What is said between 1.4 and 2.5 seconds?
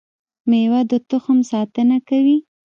ساتنه کوي